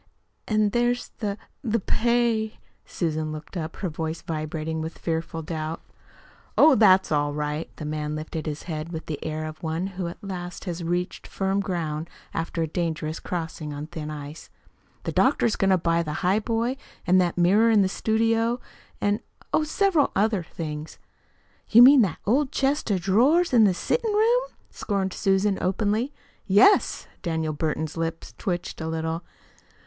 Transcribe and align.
"An' 0.47 0.71
there's 0.71 1.09
the 1.19 1.37
the 1.63 1.79
pay." 1.79 2.57
Susan 2.87 3.31
looked 3.31 3.55
up, 3.55 3.75
her 3.75 3.87
voice 3.87 4.23
vibrating 4.23 4.81
with 4.81 4.97
fearful 4.97 5.43
doubts. 5.43 5.83
"Oh, 6.57 6.73
that's 6.73 7.11
all 7.11 7.35
right." 7.35 7.69
The 7.75 7.85
man 7.85 8.15
lifted 8.15 8.47
his 8.47 8.63
head 8.63 8.91
with 8.91 9.05
the 9.05 9.23
air 9.23 9.45
of 9.45 9.61
one 9.61 9.85
who 10.01 10.07
at 10.07 10.23
last 10.23 10.65
has 10.65 10.83
reached 10.83 11.27
firm 11.27 11.59
ground 11.59 12.09
after 12.33 12.63
a 12.63 12.67
dangerous 12.67 13.19
crossing 13.19 13.75
on 13.75 13.85
thin 13.85 14.09
ice. 14.09 14.49
"The 15.03 15.11
doctor's 15.11 15.55
going 15.55 15.69
to 15.69 15.77
buy 15.77 16.01
the 16.01 16.21
highboy 16.25 16.77
and 17.05 17.21
that 17.21 17.37
mirror 17.37 17.69
in 17.69 17.83
the 17.83 17.87
studio, 17.87 18.59
and 18.99 19.19
oh, 19.53 19.63
several 19.63 20.09
other 20.15 20.41
things." 20.41 20.97
"You 21.69 21.83
mean 21.83 22.01
that 22.01 22.17
old 22.25 22.51
chest 22.51 22.89
of 22.89 23.01
drawers 23.01 23.53
in 23.53 23.65
the 23.65 23.73
settin' 23.75 24.11
room?" 24.13 24.45
scorned 24.71 25.13
Susan 25.13 25.59
openly. 25.61 26.11
"Yes." 26.47 27.05
Daniel 27.21 27.53
Burton's 27.53 27.97
lips 27.97 28.33
twitched 28.39 28.81
a 28.81 28.87
little. 28.87 29.21